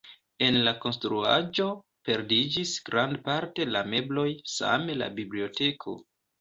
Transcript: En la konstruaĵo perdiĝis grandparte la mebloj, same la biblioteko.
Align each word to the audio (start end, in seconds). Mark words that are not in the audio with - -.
En 0.43 0.55
la 0.67 0.71
konstruaĵo 0.85 1.67
perdiĝis 2.09 2.73
grandparte 2.89 3.69
la 3.77 3.87
mebloj, 3.95 4.27
same 4.57 5.01
la 5.05 5.15
biblioteko. 5.23 5.99